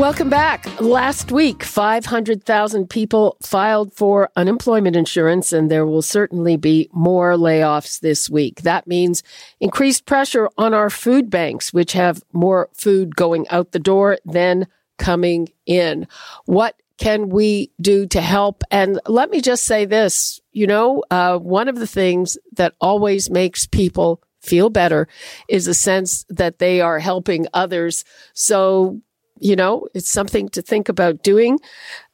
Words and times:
Welcome 0.00 0.30
back. 0.30 0.80
Last 0.80 1.30
week, 1.30 1.62
500,000 1.62 2.88
people 2.88 3.36
filed 3.42 3.92
for 3.92 4.30
unemployment 4.34 4.96
insurance, 4.96 5.52
and 5.52 5.70
there 5.70 5.84
will 5.84 6.00
certainly 6.00 6.56
be 6.56 6.88
more 6.90 7.32
layoffs 7.32 8.00
this 8.00 8.30
week. 8.30 8.62
That 8.62 8.86
means 8.86 9.22
increased 9.60 10.06
pressure 10.06 10.48
on 10.56 10.72
our 10.72 10.88
food 10.88 11.28
banks, 11.28 11.74
which 11.74 11.92
have 11.92 12.22
more 12.32 12.70
food 12.72 13.14
going 13.14 13.46
out 13.50 13.72
the 13.72 13.78
door 13.78 14.16
than 14.24 14.68
coming 14.96 15.50
in. 15.66 16.08
What 16.46 16.80
can 16.96 17.28
we 17.28 17.70
do 17.78 18.06
to 18.06 18.22
help? 18.22 18.64
And 18.70 18.98
let 19.06 19.28
me 19.28 19.42
just 19.42 19.66
say 19.66 19.84
this, 19.84 20.40
you 20.50 20.66
know, 20.66 21.04
uh, 21.10 21.36
one 21.36 21.68
of 21.68 21.78
the 21.78 21.86
things 21.86 22.38
that 22.54 22.72
always 22.80 23.28
makes 23.28 23.66
people 23.66 24.22
feel 24.40 24.70
better 24.70 25.08
is 25.46 25.66
a 25.66 25.74
sense 25.74 26.24
that 26.30 26.58
they 26.58 26.80
are 26.80 27.00
helping 27.00 27.46
others. 27.52 28.02
So 28.32 29.02
you 29.40 29.56
know, 29.56 29.88
it's 29.94 30.08
something 30.08 30.48
to 30.50 30.62
think 30.62 30.88
about 30.88 31.22
doing. 31.22 31.58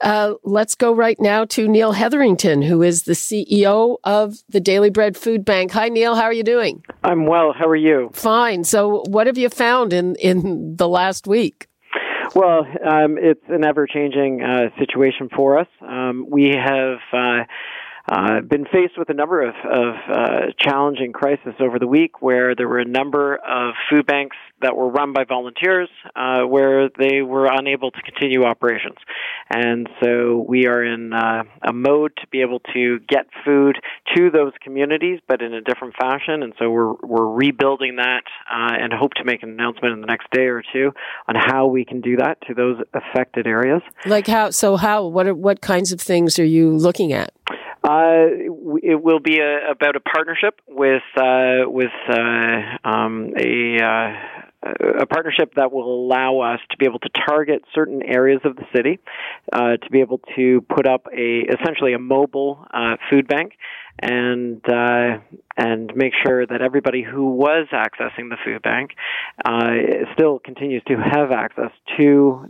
Uh, 0.01 0.35
let's 0.45 0.75
go 0.75 0.93
right 0.93 1.21
now 1.21 1.45
to 1.47 1.69
Neil 1.69 1.93
Hetherington, 1.93 2.63
who 2.63 2.83
is 2.83 3.03
the 3.03 3.13
CEO 3.13 3.97
of 4.05 4.37
the 4.49 4.61
Daily 4.61 4.91
Bread 4.91 5.17
Food 5.17 5.45
Bank. 5.45 5.73
Hi, 5.73 5.89
Neil. 5.89 6.15
How 6.15 6.25
are 6.25 6.33
you 6.33 6.45
doing? 6.45 6.85
I'm 7.05 7.27
well. 7.27 7.53
How 7.53 7.67
are 7.67 7.77
you? 7.77 8.11
Fine. 8.13 8.65
So, 8.65 9.03
what 9.09 9.27
have 9.27 9.39
you 9.39 9.49
found 9.49 9.93
in 9.93 10.15
in 10.17 10.77
the 10.77 10.89
last 10.89 11.27
week? 11.27 11.69
Well, 12.35 12.67
um, 12.85 13.19
it's 13.19 13.45
an 13.49 13.65
ever 13.65 13.87
changing 13.87 14.43
uh, 14.43 14.71
situation 14.79 15.29
for 15.35 15.59
us. 15.59 15.69
Um, 15.81 16.27
we 16.29 16.51
have. 16.51 16.99
Uh, 17.13 17.45
uh, 18.09 18.41
been 18.41 18.65
faced 18.65 18.97
with 18.97 19.11
a 19.11 19.15
number 19.15 19.43
of, 19.43 19.55
of 19.65 19.95
uh, 20.11 20.41
challenging 20.59 21.13
crises 21.13 21.55
over 21.61 21.79
the 21.79 21.87
week 21.87 22.23
where 22.23 22.55
there 22.55 22.69
were 22.69 22.79
a 22.79 22.85
number 22.85 23.37
of 23.37 23.75
food 23.91 24.07
banks 24.07 24.37
that 24.63 24.77
were 24.77 24.89
run 24.89 25.13
by 25.13 25.25
volunteers 25.25 25.89
uh, 26.15 26.43
where 26.43 26.89
they 26.99 27.21
were 27.21 27.47
unable 27.47 27.91
to 27.91 28.01
continue 28.03 28.45
operations. 28.45 28.97
And 29.51 29.89
so 30.03 30.45
we 30.49 30.67
are 30.67 30.83
in 30.83 31.13
uh, 31.13 31.43
a 31.63 31.73
mode 31.73 32.13
to 32.21 32.27
be 32.29 32.41
able 32.41 32.61
to 32.75 32.99
get 33.09 33.27
food 33.45 33.77
to 34.15 34.31
those 34.31 34.53
communities, 34.63 35.21
but 35.29 35.43
in 35.43 35.53
a 35.53 35.61
different 35.61 35.95
fashion. 35.97 36.43
And 36.43 36.55
so 36.59 36.71
we're, 36.71 36.95
we're 37.03 37.27
rebuilding 37.27 37.97
that 37.97 38.23
uh, 38.51 38.73
and 38.81 38.93
hope 38.93 39.15
to 39.15 39.25
make 39.25 39.43
an 39.43 39.51
announcement 39.51 39.93
in 39.95 40.01
the 40.01 40.07
next 40.07 40.31
day 40.31 40.47
or 40.47 40.63
two 40.73 40.93
on 41.29 41.35
how 41.37 41.67
we 41.67 41.85
can 41.85 42.01
do 42.01 42.17
that 42.17 42.39
to 42.49 42.55
those 42.55 42.77
affected 42.95 43.47
areas. 43.47 43.83
Like 44.07 44.27
how? 44.27 44.51
So 44.51 44.77
how? 44.77 45.07
What 45.07 45.27
are, 45.27 45.35
what 45.35 45.61
kinds 45.61 45.93
of 45.93 46.01
things 46.01 46.39
are 46.39 46.45
you 46.45 46.71
looking 46.71 47.13
at? 47.13 47.33
Uh, 47.87 48.27
it 48.83 49.01
will 49.01 49.21
be 49.21 49.39
a, 49.39 49.71
about 49.71 49.95
a 49.95 50.01
partnership 50.01 50.61
with 50.67 51.03
uh, 51.17 51.63
with 51.67 51.93
uh, 52.09 52.89
um, 52.89 53.33
a 53.39 53.79
a 55.01 55.07
partnership 55.07 55.55
that 55.55 55.71
will 55.71 56.05
allow 56.05 56.41
us 56.41 56.59
to 56.69 56.77
be 56.79 56.87
able 56.87 56.99
to 56.99 57.09
target 57.29 57.63
certain 57.73 58.03
areas 58.03 58.41
of 58.43 58.57
the 58.57 58.65
city, 58.75 58.99
uh, 59.53 59.77
to 59.77 59.91
be 59.93 60.01
able 60.01 60.21
to 60.35 60.63
put 60.63 60.89
up 60.89 61.07
a 61.17 61.43
essentially 61.43 61.93
a 61.93 61.99
mobile 62.01 62.67
uh, 62.75 62.97
food 63.09 63.29
bank, 63.29 63.53
and 64.03 64.61
uh, 64.69 65.19
and 65.57 65.93
make 65.95 66.13
sure 66.27 66.45
that 66.45 66.61
everybody 66.61 67.05
who 67.05 67.27
was 67.27 67.69
accessing 67.73 68.31
the 68.31 68.37
food 68.45 68.63
bank 68.63 68.91
still 70.15 70.41
continues 70.41 70.83
to 70.89 70.97
have 70.97 71.31
access 71.31 71.71
to 72.01 72.49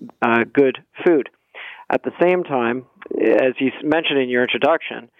good 0.55 0.79
food. 1.05 1.29
At 1.91 2.03
the 2.03 2.13
same 2.21 2.43
time, 2.43 2.87
as 3.15 3.53
you 3.61 3.71
mentioned 3.85 4.19
in 4.19 4.29
your 4.29 4.43
introduction, 4.43 5.11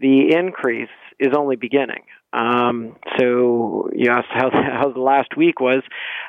the 0.00 0.34
increase 0.36 0.88
is 1.18 1.28
only 1.36 1.56
beginning. 1.56 2.02
Um, 2.32 2.96
so 3.18 3.88
you 3.94 4.10
asked 4.10 4.28
how, 4.30 4.50
how 4.52 4.92
the 4.92 5.00
last 5.00 5.36
week 5.36 5.60
was. 5.60 5.82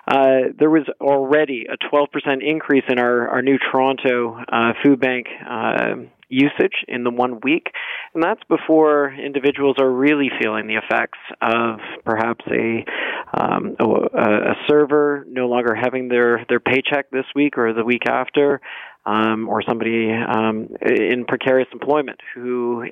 Uh, 0.07 0.53
there 0.57 0.69
was 0.69 0.87
already 1.01 1.65
a 1.69 1.77
12% 1.93 2.07
increase 2.41 2.85
in 2.89 2.99
our, 2.99 3.27
our 3.29 3.41
new 3.41 3.57
Toronto 3.57 4.37
uh, 4.51 4.73
food 4.83 4.99
bank 5.01 5.27
uh, 5.47 5.95
usage 6.29 6.83
in 6.87 7.03
the 7.03 7.09
one 7.09 7.39
week, 7.41 7.67
and 8.13 8.23
that's 8.23 8.41
before 8.49 9.13
individuals 9.13 9.77
are 9.79 9.89
really 9.89 10.29
feeling 10.41 10.67
the 10.67 10.75
effects 10.75 11.19
of 11.41 11.79
perhaps 12.03 12.43
a 12.51 12.85
um, 13.33 13.75
a, 13.79 13.85
a 13.85 14.53
server 14.67 15.25
no 15.27 15.47
longer 15.47 15.75
having 15.75 16.07
their 16.09 16.45
their 16.49 16.59
paycheck 16.59 17.09
this 17.11 17.25
week 17.35 17.57
or 17.57 17.73
the 17.73 17.83
week 17.83 18.03
after, 18.09 18.61
um, 19.07 19.47
or 19.47 19.63
somebody 19.67 20.11
um, 20.11 20.67
in 20.81 21.23
precarious 21.25 21.69
employment 21.71 22.19
who 22.35 22.83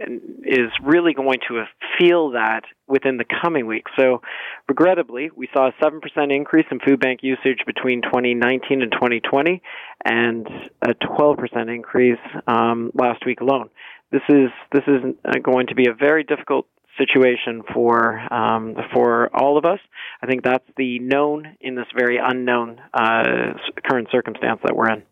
is 0.43 0.71
really 0.81 1.13
going 1.13 1.39
to 1.49 1.65
feel 1.99 2.31
that 2.31 2.61
within 2.87 3.17
the 3.17 3.25
coming 3.43 3.67
weeks. 3.67 3.91
So, 3.99 4.21
regrettably, 4.69 5.29
we 5.35 5.49
saw 5.53 5.67
a 5.67 5.83
7% 5.83 5.99
increase 6.33 6.65
in 6.71 6.79
food 6.79 7.01
bank 7.01 7.19
usage 7.21 7.59
between 7.67 8.01
2019 8.01 8.81
and 8.81 8.91
2020, 8.91 9.61
and 10.05 10.47
a 10.81 10.93
12% 10.93 11.75
increase 11.75 12.19
um, 12.47 12.91
last 12.93 13.25
week 13.25 13.41
alone. 13.41 13.69
This 14.11 14.21
is 14.29 14.49
this 14.71 14.83
is 14.87 15.01
going 15.43 15.67
to 15.67 15.75
be 15.75 15.87
a 15.89 15.93
very 15.93 16.23
difficult 16.23 16.67
situation 16.97 17.63
for 17.73 18.33
um, 18.33 18.75
for 18.93 19.35
all 19.35 19.57
of 19.57 19.65
us. 19.65 19.79
I 20.21 20.27
think 20.27 20.43
that's 20.43 20.63
the 20.77 20.99
known 20.99 21.57
in 21.59 21.75
this 21.75 21.87
very 21.97 22.19
unknown 22.23 22.79
uh, 22.93 23.53
current 23.83 24.07
circumstance 24.11 24.61
that 24.63 24.75
we're 24.75 24.91
in. 24.91 25.03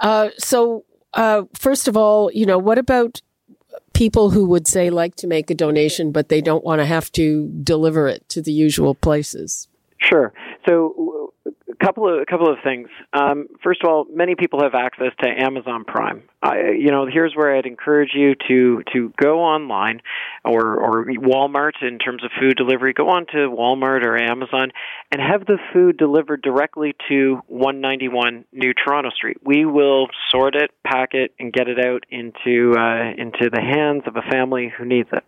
Uh, 0.00 0.30
so, 0.38 0.84
uh, 1.14 1.42
first 1.54 1.88
of 1.88 1.96
all, 1.96 2.30
you 2.32 2.46
know, 2.46 2.58
what 2.58 2.78
about 2.78 3.20
people 3.92 4.30
who 4.30 4.46
would 4.46 4.66
say 4.66 4.90
like 4.90 5.14
to 5.16 5.26
make 5.26 5.50
a 5.50 5.54
donation, 5.54 6.12
but 6.12 6.28
they 6.28 6.40
don't 6.40 6.64
want 6.64 6.80
to 6.80 6.86
have 6.86 7.12
to 7.12 7.48
deliver 7.62 8.08
it 8.08 8.28
to 8.30 8.40
the 8.40 8.52
usual 8.52 8.94
places? 8.94 9.68
Sure. 9.98 10.32
So 10.66 11.19
couple 11.84 12.08
of 12.08 12.20
a 12.20 12.26
couple 12.26 12.50
of 12.50 12.58
things. 12.62 12.88
Um, 13.12 13.48
first 13.62 13.82
of 13.82 13.88
all, 13.88 14.06
many 14.12 14.34
people 14.34 14.62
have 14.62 14.74
access 14.74 15.12
to 15.22 15.28
Amazon 15.28 15.84
Prime. 15.84 16.22
I, 16.42 16.70
you 16.78 16.90
know, 16.90 17.06
here's 17.10 17.34
where 17.34 17.56
I'd 17.56 17.66
encourage 17.66 18.10
you 18.14 18.34
to 18.48 18.82
to 18.92 19.12
go 19.20 19.40
online, 19.40 20.00
or 20.44 20.76
or 20.76 21.04
Walmart 21.06 21.72
in 21.82 21.98
terms 21.98 22.24
of 22.24 22.30
food 22.40 22.56
delivery. 22.56 22.92
Go 22.92 23.08
on 23.08 23.26
to 23.26 23.50
Walmart 23.50 24.04
or 24.04 24.16
Amazon 24.16 24.70
and 25.12 25.20
have 25.20 25.44
the 25.46 25.58
food 25.72 25.96
delivered 25.96 26.42
directly 26.42 26.94
to 27.08 27.40
191 27.48 28.44
New 28.52 28.72
Toronto 28.72 29.10
Street. 29.10 29.38
We 29.44 29.64
will 29.64 30.08
sort 30.30 30.54
it, 30.54 30.70
pack 30.84 31.10
it, 31.12 31.34
and 31.38 31.52
get 31.52 31.68
it 31.68 31.78
out 31.78 32.04
into 32.10 32.74
uh, 32.78 33.12
into 33.18 33.50
the 33.50 33.60
hands 33.60 34.04
of 34.06 34.16
a 34.16 34.22
family 34.30 34.72
who 34.76 34.84
needs 34.84 35.08
it. 35.12 35.24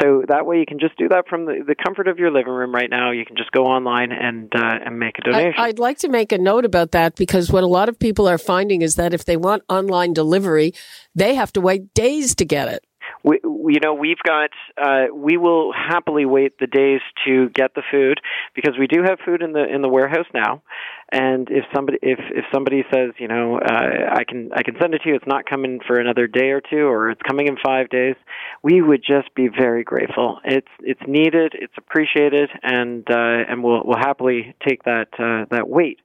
So 0.00 0.24
that 0.28 0.46
way, 0.46 0.58
you 0.58 0.66
can 0.66 0.78
just 0.78 0.96
do 0.96 1.08
that 1.08 1.28
from 1.28 1.46
the, 1.46 1.64
the 1.66 1.74
comfort 1.74 2.08
of 2.08 2.18
your 2.18 2.30
living 2.30 2.52
room 2.52 2.74
right 2.74 2.88
now. 2.88 3.10
You 3.10 3.26
can 3.26 3.36
just 3.36 3.52
go 3.52 3.64
online 3.64 4.12
and 4.12 4.52
uh, 4.54 4.78
and 4.84 4.98
make 4.98 5.18
a 5.18 5.22
donation. 5.22 5.54
I, 5.56 5.68
I'd 5.68 5.78
like 5.78 5.91
to 5.98 6.08
make 6.08 6.32
a 6.32 6.38
note 6.38 6.64
about 6.64 6.92
that 6.92 7.16
because 7.16 7.50
what 7.50 7.64
a 7.64 7.66
lot 7.68 7.88
of 7.88 7.98
people 7.98 8.28
are 8.28 8.38
finding 8.38 8.82
is 8.82 8.96
that 8.96 9.14
if 9.14 9.24
they 9.24 9.36
want 9.36 9.62
online 9.68 10.12
delivery, 10.12 10.72
they 11.14 11.34
have 11.34 11.52
to 11.54 11.60
wait 11.60 11.94
days 11.94 12.34
to 12.36 12.44
get 12.44 12.68
it. 12.68 12.84
We, 13.24 13.40
you 13.42 13.80
know, 13.82 13.94
we've 13.94 14.22
got, 14.26 14.50
uh, 14.76 15.06
we 15.14 15.36
will 15.36 15.72
happily 15.72 16.24
wait 16.24 16.58
the 16.58 16.66
days 16.66 17.00
to 17.26 17.48
get 17.50 17.74
the 17.74 17.82
food 17.90 18.20
because 18.54 18.74
we 18.78 18.86
do 18.86 19.02
have 19.02 19.18
food 19.24 19.42
in 19.42 19.52
the 19.52 19.64
in 19.64 19.82
the 19.82 19.88
warehouse 19.88 20.26
now. 20.34 20.62
And 21.10 21.48
if 21.50 21.64
somebody 21.74 21.98
if 22.02 22.18
if 22.30 22.44
somebody 22.52 22.84
says, 22.92 23.10
you 23.18 23.28
know, 23.28 23.58
uh, 23.58 24.14
I 24.14 24.24
can 24.24 24.50
I 24.54 24.62
can 24.62 24.76
send 24.80 24.94
it 24.94 25.02
to 25.02 25.10
you, 25.10 25.14
it's 25.14 25.26
not 25.26 25.46
coming 25.46 25.80
for 25.86 26.00
another 26.00 26.26
day 26.26 26.50
or 26.50 26.60
two, 26.60 26.86
or 26.86 27.10
it's 27.10 27.20
coming 27.22 27.46
in 27.48 27.56
five 27.64 27.90
days, 27.90 28.16
we 28.62 28.80
would 28.80 29.04
just 29.06 29.34
be 29.34 29.48
very 29.48 29.84
grateful. 29.84 30.38
It's 30.44 30.68
it's 30.80 31.02
needed, 31.06 31.52
it's 31.54 31.74
appreciated, 31.76 32.50
and 32.62 33.08
uh, 33.10 33.44
and 33.48 33.62
we'll 33.62 33.82
we'll 33.84 33.98
happily 33.98 34.54
take 34.66 34.84
that 34.84 35.08
uh, 35.18 35.46
that 35.50 35.68
wait. 35.68 36.00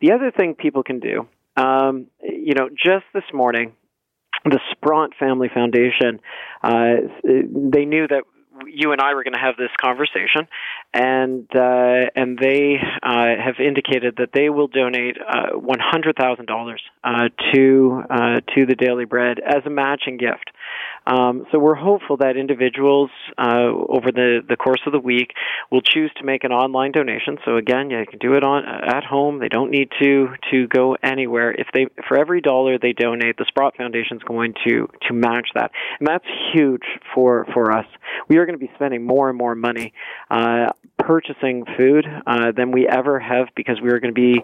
The 0.00 0.12
other 0.12 0.30
thing 0.30 0.54
people 0.54 0.82
can 0.82 1.00
do, 1.00 1.26
um, 1.56 2.06
you 2.22 2.54
know, 2.54 2.68
just 2.70 3.04
this 3.12 3.24
morning 3.34 3.72
the 4.44 4.60
Sprott 4.72 5.10
Family 5.18 5.48
Foundation, 5.52 6.20
uh, 6.62 6.94
they 7.24 7.84
knew 7.84 8.06
that 8.08 8.24
you 8.66 8.92
and 8.92 9.00
I 9.00 9.14
were 9.14 9.24
going 9.24 9.34
to 9.34 9.40
have 9.40 9.56
this 9.56 9.70
conversation, 9.80 10.46
and 10.92 11.48
uh, 11.54 12.10
and 12.14 12.38
they 12.38 12.76
uh, 13.02 13.42
have 13.42 13.56
indicated 13.58 14.16
that 14.18 14.30
they 14.34 14.50
will 14.50 14.68
donate 14.68 15.16
uh, 15.18 15.58
one 15.58 15.78
hundred 15.80 16.16
thousand 16.16 16.46
dollars 16.46 16.82
uh, 17.02 17.28
to 17.52 18.02
uh, 18.10 18.40
to 18.54 18.66
the 18.66 18.74
Daily 18.74 19.04
Bread 19.04 19.38
as 19.38 19.64
a 19.66 19.70
matching 19.70 20.16
gift. 20.16 20.50
Um, 21.06 21.46
so 21.50 21.58
we're 21.58 21.74
hopeful 21.74 22.16
that 22.18 22.36
individuals 22.36 23.10
uh, 23.36 23.68
over 23.88 24.12
the, 24.12 24.40
the 24.48 24.56
course 24.56 24.80
of 24.86 24.92
the 24.92 24.98
week 24.98 25.32
will 25.70 25.80
choose 25.80 26.10
to 26.18 26.24
make 26.24 26.44
an 26.44 26.52
online 26.52 26.92
donation. 26.92 27.38
So 27.44 27.56
again, 27.56 27.90
you 27.90 28.04
can 28.08 28.18
do 28.18 28.34
it 28.34 28.44
on 28.44 28.64
at 28.64 29.04
home. 29.04 29.40
They 29.40 29.48
don't 29.48 29.70
need 29.70 29.90
to 30.00 30.28
to 30.50 30.66
go 30.68 30.96
anywhere. 31.02 31.52
If 31.52 31.68
they 31.74 31.86
for 32.08 32.18
every 32.18 32.40
dollar 32.40 32.78
they 32.78 32.92
donate, 32.92 33.36
the 33.36 33.46
Sprott 33.48 33.76
Foundation 33.76 34.16
is 34.16 34.22
going 34.22 34.54
to 34.66 34.88
to 35.08 35.14
match 35.14 35.48
that, 35.54 35.70
and 35.98 36.06
that's 36.06 36.24
huge 36.52 36.84
for 37.14 37.46
for 37.52 37.72
us. 37.72 37.86
We 38.28 38.38
are 38.38 38.46
going 38.46 38.58
to 38.58 38.64
be 38.64 38.70
spending 38.74 39.04
more 39.04 39.28
and 39.28 39.38
more 39.38 39.54
money 39.54 39.92
uh, 40.30 40.70
purchasing 40.98 41.64
food 41.76 42.06
uh, 42.26 42.52
than 42.56 42.70
we 42.70 42.86
ever 42.88 43.18
have 43.18 43.48
because 43.56 43.80
we 43.82 43.90
are 43.90 44.00
going 44.00 44.14
to 44.14 44.20
be 44.20 44.40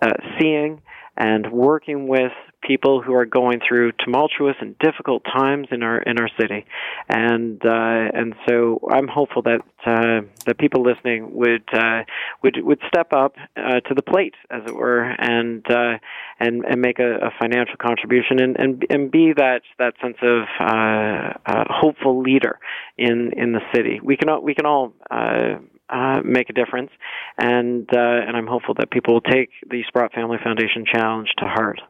uh, 0.00 0.10
seeing 0.38 0.82
and 1.16 1.50
working 1.52 2.08
with 2.08 2.32
people 2.62 3.02
who 3.02 3.14
are 3.14 3.26
going 3.26 3.60
through 3.66 3.92
tumultuous 4.04 4.56
and 4.60 4.78
difficult 4.78 5.24
times 5.24 5.68
in 5.70 5.82
our 5.82 6.00
in 6.02 6.18
our 6.18 6.28
city, 6.40 6.64
and 7.08 7.60
uh, 7.64 7.70
and 8.14 8.34
so 8.48 8.80
I'm 8.90 9.08
hopeful 9.08 9.42
that 9.42 9.60
uh, 9.84 10.26
that 10.46 10.58
people 10.58 10.82
listening 10.82 11.34
would 11.34 11.68
uh, 11.72 12.02
would 12.42 12.56
would 12.62 12.80
step 12.88 13.12
up 13.12 13.36
uh, 13.56 13.80
to 13.80 13.94
the 13.94 14.02
plate, 14.02 14.34
as 14.50 14.62
it 14.66 14.74
were, 14.74 15.02
and 15.02 15.64
uh, 15.70 15.98
and 16.40 16.64
and 16.64 16.80
make 16.80 16.98
a, 16.98 17.16
a 17.16 17.30
financial 17.40 17.76
contribution 17.80 18.40
and, 18.40 18.56
and 18.58 18.86
and 18.90 19.10
be 19.10 19.32
that 19.36 19.62
that 19.78 19.94
sense 20.00 20.16
of 20.22 20.42
uh, 20.60 21.64
hopeful 21.68 22.22
leader 22.22 22.58
in 22.96 23.32
in 23.36 23.52
the 23.52 23.60
city. 23.74 24.00
We 24.02 24.16
can 24.16 24.28
all 24.28 24.42
we 24.42 24.54
can 24.54 24.66
all. 24.66 24.92
Uh, 25.10 25.58
uh, 25.90 26.22
make 26.24 26.48
a 26.48 26.54
difference, 26.54 26.90
and 27.36 27.86
uh, 27.94 27.98
and 28.26 28.34
I'm 28.34 28.46
hopeful 28.46 28.74
that 28.78 28.90
people 28.90 29.12
will 29.12 29.20
take 29.20 29.50
the 29.68 29.82
Sprott 29.88 30.14
Family 30.14 30.38
Foundation 30.42 30.86
challenge 30.90 31.28
to 31.36 31.44
heart. 31.44 31.82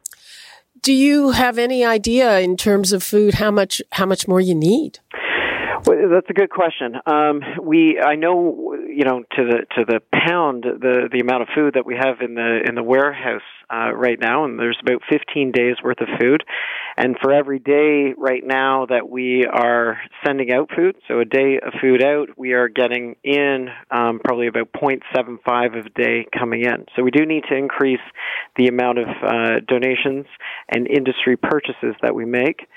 Do 0.83 0.91
you 0.91 1.31
have 1.31 1.57
any 1.57 1.85
idea 1.85 2.39
in 2.39 2.57
terms 2.57 2.91
of 2.91 3.01
food 3.01 3.35
how 3.35 3.51
much 3.51 3.81
how 3.93 4.05
much 4.05 4.27
more 4.27 4.41
you 4.41 4.53
need? 4.53 4.99
Well, 5.85 6.09
that's 6.09 6.29
a 6.29 6.33
good 6.33 6.49
question. 6.49 6.95
Um, 7.05 7.41
we, 7.61 7.99
I 7.99 8.15
know, 8.15 8.75
you 8.87 9.03
know, 9.03 9.23
to 9.35 9.43
the 9.43 9.65
to 9.75 9.85
the 9.85 9.99
pound, 10.13 10.63
the 10.63 11.09
the 11.11 11.19
amount 11.19 11.43
of 11.43 11.49
food 11.55 11.73
that 11.75 11.85
we 11.85 11.95
have 11.95 12.21
in 12.21 12.35
the 12.35 12.61
in 12.67 12.75
the 12.75 12.83
warehouse 12.83 13.41
uh, 13.73 13.91
right 13.93 14.19
now, 14.19 14.45
and 14.45 14.59
there's 14.59 14.77
about 14.81 15.01
15 15.09 15.51
days 15.51 15.75
worth 15.83 15.99
of 16.01 16.07
food. 16.19 16.43
And 16.95 17.17
for 17.21 17.31
every 17.33 17.59
day 17.59 18.13
right 18.17 18.43
now 18.45 18.85
that 18.85 19.09
we 19.09 19.45
are 19.45 19.97
sending 20.25 20.53
out 20.53 20.69
food, 20.75 20.95
so 21.07 21.19
a 21.19 21.25
day 21.25 21.59
of 21.65 21.73
food 21.81 22.03
out, 22.03 22.29
we 22.37 22.53
are 22.53 22.67
getting 22.67 23.15
in 23.23 23.69
um, 23.89 24.19
probably 24.23 24.47
about 24.47 24.71
0.75 24.73 25.79
of 25.79 25.85
a 25.87 25.89
day 25.89 26.27
coming 26.37 26.61
in. 26.61 26.85
So 26.95 27.01
we 27.01 27.09
do 27.09 27.25
need 27.25 27.45
to 27.49 27.55
increase 27.55 28.01
the 28.57 28.67
amount 28.67 28.99
of 28.99 29.07
uh, 29.07 29.59
donations 29.67 30.25
and 30.69 30.87
industry 30.87 31.35
purchases 31.35 31.95
that 32.03 32.13
we 32.13 32.25
make. 32.25 32.67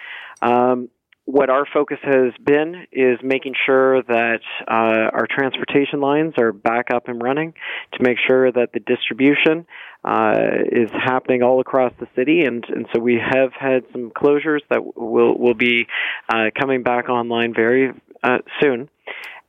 Um, 0.40 0.88
what 1.26 1.50
our 1.50 1.66
focus 1.66 1.98
has 2.02 2.32
been 2.42 2.86
is 2.92 3.18
making 3.22 3.54
sure 3.66 4.00
that 4.02 4.40
uh, 4.68 5.10
our 5.12 5.26
transportation 5.28 6.00
lines 6.00 6.34
are 6.38 6.52
back 6.52 6.86
up 6.94 7.08
and 7.08 7.20
running 7.20 7.52
to 7.92 8.02
make 8.02 8.16
sure 8.26 8.50
that 8.52 8.72
the 8.72 8.80
distribution 8.80 9.66
uh, 10.04 10.38
is 10.70 10.88
happening 10.92 11.42
all 11.42 11.60
across 11.60 11.92
the 11.98 12.06
city, 12.14 12.44
and, 12.44 12.64
and 12.68 12.86
so 12.94 13.00
we 13.00 13.14
have 13.20 13.52
had 13.52 13.84
some 13.90 14.10
closures 14.10 14.60
that 14.70 14.96
will 14.96 15.36
will 15.36 15.54
be 15.54 15.86
uh, 16.28 16.44
coming 16.58 16.84
back 16.84 17.08
online 17.08 17.52
very 17.52 17.92
uh, 18.22 18.38
soon 18.60 18.88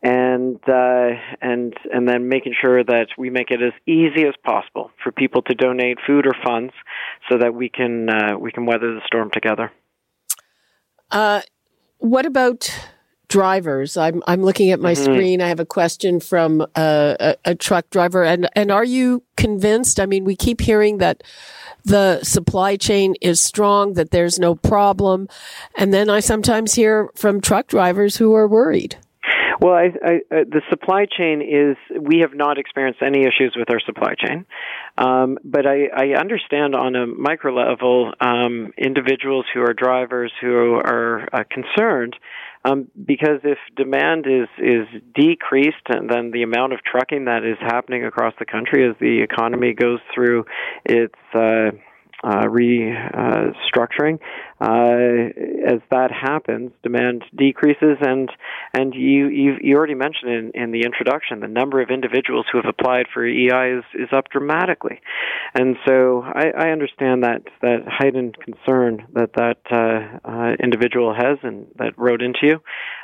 and 0.01 0.59
uh, 0.67 1.09
and 1.41 1.73
and 1.91 2.07
then 2.07 2.27
making 2.29 2.53
sure 2.59 2.83
that 2.83 3.07
we 3.17 3.29
make 3.29 3.51
it 3.51 3.61
as 3.61 3.73
easy 3.85 4.25
as 4.27 4.33
possible 4.43 4.91
for 5.03 5.11
people 5.11 5.41
to 5.43 5.53
donate 5.53 5.97
food 6.05 6.25
or 6.25 6.33
funds, 6.45 6.73
so 7.29 7.37
that 7.37 7.53
we 7.53 7.69
can 7.69 8.09
uh, 8.09 8.37
we 8.37 8.51
can 8.51 8.65
weather 8.65 8.93
the 8.93 9.01
storm 9.05 9.29
together. 9.31 9.71
Uh, 11.09 11.41
what 11.99 12.25
about 12.25 12.71
drivers? 13.27 13.97
I'm 13.97 14.23
I'm 14.27 14.43
looking 14.43 14.71
at 14.71 14.79
my 14.79 14.93
mm-hmm. 14.93 15.03
screen. 15.03 15.41
I 15.41 15.47
have 15.49 15.59
a 15.59 15.65
question 15.65 16.19
from 16.19 16.65
a, 16.75 17.35
a, 17.45 17.55
truck 17.55 17.89
driver, 17.89 18.23
and 18.23 18.49
and 18.55 18.71
are 18.71 18.83
you 18.83 19.23
convinced? 19.35 19.99
I 19.99 20.05
mean, 20.05 20.23
we 20.23 20.35
keep 20.35 20.61
hearing 20.61 20.99
that 20.99 21.23
the 21.83 22.21
supply 22.23 22.75
chain 22.75 23.15
is 23.21 23.39
strong, 23.39 23.93
that 23.93 24.11
there's 24.11 24.39
no 24.39 24.55
problem, 24.55 25.27
and 25.75 25.93
then 25.93 26.09
I 26.09 26.19
sometimes 26.19 26.73
hear 26.73 27.09
from 27.15 27.41
truck 27.41 27.67
drivers 27.67 28.17
who 28.17 28.35
are 28.35 28.47
worried. 28.47 28.97
Well, 29.59 29.73
I, 29.73 29.85
I, 30.03 30.15
uh, 30.31 30.43
the 30.49 30.61
supply 30.69 31.05
chain 31.05 31.41
is, 31.41 31.77
we 31.99 32.19
have 32.19 32.35
not 32.35 32.57
experienced 32.57 33.01
any 33.01 33.21
issues 33.21 33.55
with 33.57 33.69
our 33.71 33.79
supply 33.79 34.13
chain. 34.13 34.45
Um, 34.97 35.37
but 35.43 35.65
I, 35.65 35.87
I 35.95 36.19
understand 36.19 36.75
on 36.75 36.95
a 36.95 37.07
micro 37.07 37.53
level 37.53 38.13
um, 38.21 38.71
individuals 38.77 39.45
who 39.53 39.61
are 39.61 39.73
drivers 39.73 40.31
who 40.41 40.75
are 40.75 41.27
uh, 41.33 41.43
concerned 41.49 42.15
um, 42.65 42.87
because 43.05 43.39
if 43.43 43.57
demand 43.75 44.25
is 44.27 44.47
is 44.57 44.87
decreased, 45.15 45.77
then 45.89 46.31
the 46.31 46.43
amount 46.43 46.73
of 46.73 46.79
trucking 46.83 47.25
that 47.25 47.43
is 47.43 47.57
happening 47.61 48.05
across 48.05 48.33
the 48.39 48.45
country 48.45 48.87
as 48.89 48.95
the 48.99 49.21
economy 49.21 49.73
goes 49.73 49.99
through 50.13 50.45
its 50.85 51.15
uh, 51.33 51.71
restructuring. 52.23 54.19
Uh, 54.59 55.29
as 55.67 55.81
that 55.91 56.09
happens, 56.11 56.71
demand 56.81 57.23
decreases, 57.35 57.97
and 58.01 58.29
and 58.73 58.95
you 58.95 59.27
you, 59.27 59.55
you 59.61 59.75
already 59.77 59.93
mentioned 59.93 60.31
in, 60.31 60.51
in 60.55 60.71
the 60.71 60.81
introduction 60.81 61.41
the 61.41 61.47
number 61.47 61.79
of 61.79 61.91
individuals 61.91 62.45
who 62.51 62.57
have 62.57 62.65
applied 62.67 63.05
for 63.13 63.23
EI 63.23 63.77
is, 63.77 63.83
is 63.93 64.09
up 64.11 64.29
dramatically, 64.31 64.99
and 65.53 65.75
so 65.87 66.23
I, 66.23 66.49
I 66.57 66.69
understand 66.71 67.23
that 67.23 67.43
that 67.61 67.83
heightened 67.87 68.37
concern 68.39 69.05
that 69.13 69.33
that 69.35 69.59
uh, 69.71 70.27
uh, 70.27 70.55
individual 70.61 71.13
has 71.13 71.37
and 71.43 71.67
that 71.77 71.93
wrote 71.97 72.23
into 72.23 72.39
you, 72.41 72.59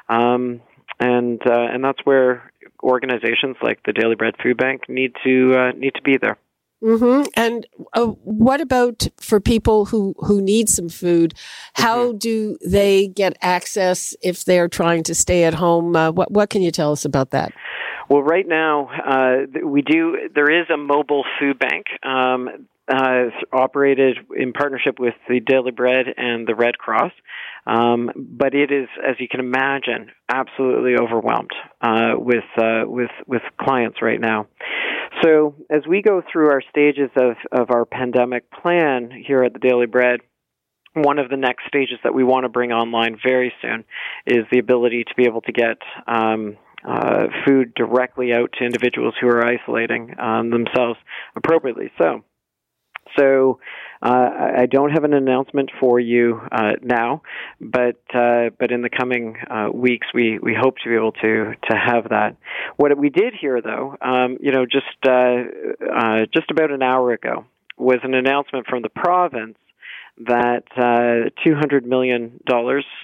um, 0.10 0.60
and 1.00 1.40
uh, 1.46 1.68
and 1.72 1.84
that's 1.84 2.00
where 2.04 2.52
organizations 2.82 3.58
like 3.62 3.80
the 3.86 3.94
Daily 3.94 4.16
Bread 4.16 4.34
Food 4.42 4.58
Bank 4.58 4.90
need 4.90 5.14
to 5.24 5.54
uh, 5.56 5.72
need 5.78 5.94
to 5.96 6.02
be 6.02 6.18
there. 6.20 6.38
Mm-hmm. 6.84 7.30
And 7.36 7.66
uh, 7.94 8.08
what 8.24 8.60
about 8.60 9.08
for 9.18 9.40
people 9.40 9.86
who, 9.86 10.14
who 10.18 10.42
need 10.42 10.68
some 10.68 10.90
food? 10.90 11.34
How 11.76 12.10
mm-hmm. 12.10 12.18
do 12.18 12.58
they 12.66 13.08
get 13.08 13.38
access 13.42 14.14
if 14.22 14.44
they're 14.44 14.68
trying 14.68 15.04
to 15.04 15.16
stay 15.16 15.46
at 15.46 15.54
home? 15.54 15.96
Uh, 15.96 16.12
what 16.12 16.32
what 16.32 16.50
can 16.50 16.62
you 16.62 16.72
tell 16.72 16.92
us 16.92 17.06
about 17.06 17.32
that? 17.32 17.54
Well, 18.10 18.22
right 18.22 18.48
now 18.48 18.90
uh, 18.90 19.66
we 19.66 19.82
do. 19.82 20.30
There 20.36 20.52
is 20.52 20.70
a 20.70 20.78
mobile 20.78 21.24
food 21.40 21.58
bank 21.58 21.86
um, 22.04 22.68
uh, 22.88 23.30
operated 23.54 24.18
in 24.36 24.52
partnership 24.52 25.00
with 25.00 25.14
the 25.30 25.40
Daily 25.40 25.72
Bread 25.72 26.08
and 26.18 26.46
the 26.46 26.56
Red 26.56 26.78
Cross. 26.78 27.14
Um, 27.66 28.12
but 28.16 28.54
it 28.54 28.72
is, 28.72 28.90
as 29.08 29.16
you 29.20 29.28
can 29.30 29.40
imagine, 29.40 30.12
absolutely 30.30 30.96
overwhelmed 31.02 31.52
uh, 31.82 32.16
with 32.18 32.44
uh, 32.58 32.84
with 32.86 33.12
with 33.26 33.42
clients 33.58 34.02
right 34.02 34.20
now. 34.20 34.48
So 35.22 35.56
as 35.70 35.82
we 35.88 36.02
go 36.02 36.22
through 36.32 36.50
our 36.50 36.62
stages 36.70 37.10
of, 37.16 37.36
of 37.52 37.72
our 37.72 37.86
pandemic 37.86 38.50
plan 38.52 39.12
here 39.12 39.44
at 39.44 39.54
the 39.54 39.60
Daily 39.60 39.86
Bread, 39.86 40.22
one 40.94 41.20
of 41.20 41.30
the 41.30 41.38
next 41.38 41.66
stages 41.68 41.98
that 42.04 42.14
we 42.14 42.24
want 42.24 42.44
to 42.46 42.50
bring 42.50 42.72
online 42.72 43.18
very 43.24 43.54
soon 43.62 43.84
is 44.26 44.46
the 44.52 44.60
ability 44.60 45.04
to 45.06 45.14
be 45.16 45.26
able 45.26 45.42
to 45.42 45.52
get 45.52 45.78
um, 46.08 46.58
uh, 46.88 47.28
food 47.46 47.74
directly 47.76 48.34
out 48.34 48.52
to 48.58 48.66
individuals 48.66 49.16
who 49.20 49.28
are 49.28 49.46
isolating 49.46 50.16
um, 50.20 50.50
themselves 50.50 51.00
appropriately. 51.36 51.92
So 52.02 52.24
so 53.18 53.60
uh, 54.04 54.30
I 54.58 54.66
don't 54.66 54.90
have 54.92 55.06
an 55.06 55.14
announcement 55.14 55.72
for 55.80 55.98
you 55.98 56.42
uh, 56.52 56.74
now, 56.82 57.22
but 57.62 58.02
uh, 58.14 58.50
but 58.60 58.72
in 58.72 58.82
the 58.82 58.90
coming 58.90 59.38
uh, 59.50 59.70
weeks, 59.74 60.08
we, 60.14 60.40
we 60.40 60.54
hope 60.60 60.76
to 60.84 60.90
be 60.90 60.96
able 60.96 61.14
to 61.14 61.54
to 61.70 61.76
have 61.76 62.10
that. 62.10 62.36
What 62.76 62.98
we 62.98 63.10
did 63.10 63.34
here, 63.40 63.62
though, 63.62 63.96
um, 64.02 64.38
you 64.42 64.52
know, 64.52 64.66
just 64.66 64.86
uh, 65.08 65.44
uh, 65.96 66.26
just 66.34 66.52
about 66.52 66.72
an 66.72 66.84
hour 66.84 67.14
ago, 67.14 67.46
was 67.78 68.00
an 68.04 68.14
announcement 68.14 68.68
from 68.68 68.82
the 68.82 68.90
province 68.90 69.58
that 70.28 70.64
uh, 70.78 71.30
$200 71.44 71.86
million 71.86 72.40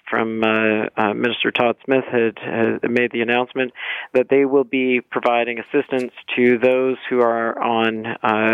from 0.10 0.44
uh, 0.44 0.86
uh, 0.96 1.14
Minister 1.16 1.50
Todd 1.52 1.76
Smith 1.84 2.04
had, 2.06 2.38
had, 2.38 2.92
made 2.92 3.12
the 3.12 3.22
announcement 3.22 3.72
that 4.14 4.28
they 4.30 4.46
will 4.46 4.64
be 4.64 5.02
providing 5.02 5.58
assistance 5.60 6.12
to 6.36 6.60
those 6.60 6.98
who 7.10 7.20
are 7.22 7.58
on 7.60 8.06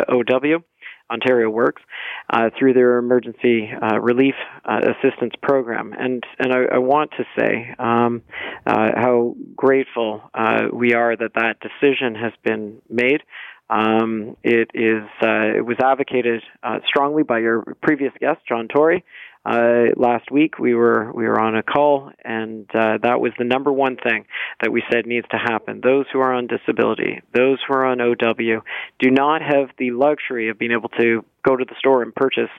OW 0.07 0.63
Ontario 1.09 1.49
Works 1.49 1.81
uh, 2.29 2.49
through 2.57 2.73
their 2.73 2.97
emergency 2.97 3.69
uh, 3.71 3.99
relief 3.99 4.35
uh, 4.65 4.79
assistance 4.79 5.33
program. 5.41 5.93
And 5.97 6.23
and 6.39 6.53
I, 6.53 6.75
I 6.75 6.77
want 6.79 7.11
to 7.17 7.23
say 7.37 7.73
um, 7.79 8.21
uh, 8.65 8.91
how 8.95 9.35
grateful 9.55 10.21
uh, 10.33 10.63
we 10.73 10.93
are 10.93 11.15
that 11.15 11.33
that 11.35 11.57
decision 11.59 12.15
has 12.15 12.33
been 12.43 12.81
made. 12.89 13.21
Um, 13.69 14.37
it 14.43 14.69
is 14.73 15.03
uh, 15.21 15.57
it 15.57 15.65
was 15.65 15.77
advocated 15.83 16.43
strongly 16.87 17.23
by 17.23 17.39
your 17.39 17.63
previous 17.81 18.13
guest, 18.19 18.41
John 18.47 18.67
Tory. 18.67 19.03
Uh, 19.45 19.93
last 19.95 20.31
week 20.31 20.57
we 20.57 20.73
were 20.73 21.11
we 21.13 21.25
were 21.25 21.39
on 21.39 21.55
a 21.55 21.61
call, 21.61 22.11
and 22.23 22.67
uh, 22.73 22.97
that 23.03 23.21
was 23.21 23.31
the 23.37 23.43
number 23.43 23.71
one 23.71 23.95
thing 23.95 24.25
that 24.61 24.71
we 24.71 24.83
said 24.91 25.05
needs 25.05 25.27
to 25.29 25.37
happen. 25.37 25.81
Those 25.83 26.05
who 26.11 26.19
are 26.19 26.33
on 26.33 26.47
disability, 26.47 27.21
those 27.33 27.59
who 27.67 27.75
are 27.75 27.85
on 27.85 28.01
OW, 28.01 28.63
do 28.99 29.11
not 29.11 29.41
have 29.41 29.69
the 29.77 29.91
luxury 29.91 30.49
of 30.49 30.57
being 30.57 30.71
able 30.71 30.89
to 30.89 31.23
go 31.43 31.55
to 31.55 31.63
the 31.63 31.75
store 31.77 32.01
and 32.01 32.13
purchase 32.15 32.49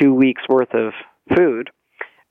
two 0.00 0.14
weeks 0.14 0.42
worth 0.48 0.72
of 0.72 0.92
food. 1.36 1.70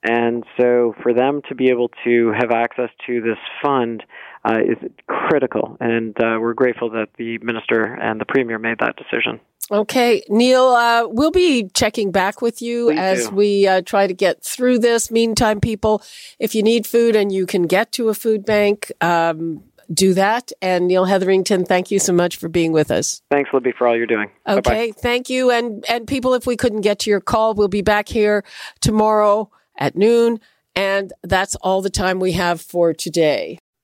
And 0.01 0.46
so, 0.58 0.96
for 1.03 1.13
them 1.13 1.41
to 1.50 1.56
be 1.56 1.70
able 1.70 1.91
to 2.06 2.32
have 2.39 2.51
access 2.51 2.89
to 3.08 3.20
this 3.20 3.38
fund 3.62 4.03
uh, 4.46 4.60
is 4.60 4.77
critical. 5.08 5.77
And 5.79 6.15
uh, 6.22 6.38
we're 6.39 6.53
grateful 6.53 6.89
that 6.91 7.10
the 7.17 7.38
minister 7.39 7.84
and 7.84 8.19
the 8.19 8.25
premier 8.25 8.60
made 8.60 8.79
that 8.79 8.96
decision. 8.96 9.39
Okay, 9.72 10.24
Neil, 10.29 10.69
uh, 10.69 11.08
we'll 11.08 11.29
be 11.29 11.69
checking 11.75 12.12
back 12.12 12.41
with 12.41 12.60
you 12.62 12.88
Please 12.88 13.00
as 13.00 13.29
do. 13.29 13.36
we 13.36 13.67
uh, 13.67 13.81
try 13.81 14.08
to 14.08 14.13
get 14.13 14.43
through 14.43 14.79
this. 14.79 15.12
Meantime, 15.12 15.60
people, 15.60 16.01
if 16.39 16.55
you 16.55 16.63
need 16.63 16.88
food 16.88 17.15
and 17.15 17.31
you 17.31 17.46
can 17.46 17.63
get 17.63 17.91
to 17.91 18.10
a 18.10 18.15
food 18.15 18.46
bank, 18.46 18.91
um, 19.01 19.63
do 19.93 20.15
that. 20.15 20.51
And 20.62 20.88
Neil 20.88 21.05
Hetherington, 21.05 21.65
thank 21.65 21.91
you 21.91 22.00
so 22.00 22.13
much 22.13 22.38
for 22.38 22.50
being 22.50 22.72
with 22.72 22.89
us. 22.89 23.22
Thanks, 23.29 23.51
Libby, 23.53 23.74
for 23.77 23.88
all 23.88 23.96
you're 23.96 24.08
doing. 24.08 24.31
Okay, 24.48 24.62
Bye-bye. 24.62 24.91
thank 25.00 25.29
you. 25.29 25.51
And 25.51 25.86
and 25.88 26.08
people, 26.08 26.34
if 26.34 26.48
we 26.48 26.55
couldn't 26.55 26.81
get 26.81 27.00
to 27.00 27.10
your 27.12 27.22
call, 27.22 27.53
we'll 27.53 27.67
be 27.67 27.81
back 27.84 28.08
here 28.08 28.43
tomorrow 28.81 29.51
at 29.77 29.96
noon. 29.96 30.39
And 30.75 31.12
that's 31.24 31.55
all 31.55 31.81
the 31.81 31.89
time 31.89 32.19
we 32.19 32.31
have 32.34 32.62
for 32.62 32.93
today. 32.93 33.60